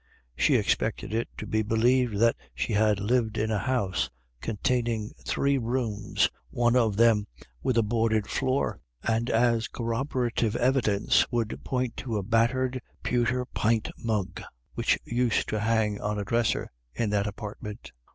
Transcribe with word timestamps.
She 0.35 0.55
expected 0.55 1.13
it 1.13 1.27
to 1.37 1.45
be 1.45 1.61
believed 1.61 2.17
that 2.17 2.35
she 2.55 2.73
had 2.73 2.99
lived 2.99 3.37
in 3.37 3.51
a 3.51 3.59
house 3.59 4.09
containing 4.41 5.11
three 5.27 5.59
rooms, 5.59 6.27
one 6.49 6.75
of 6.75 6.97
them 6.97 7.27
with 7.61 7.77
a 7.77 7.83
boarded 7.83 8.25
floor, 8.25 8.79
and 9.03 9.29
as 9.29 9.67
corroborative 9.67 10.55
evidence 10.55 11.17
ZJSCONNEL. 11.17 11.29
13 11.29 11.29
would 11.33 11.63
point 11.63 11.97
to 11.97 12.17
a 12.17 12.23
battered 12.23 12.81
pewter 13.03 13.45
pint 13.45 13.89
mug, 13.95 14.41
which 14.73 14.97
used 15.05 15.47
to 15.49 15.59
hang 15.59 16.01
on 16.01 16.17
a 16.17 16.25
dresser 16.25 16.71
in 16.95 17.11
that 17.11 17.27
apartment. 17.27 17.91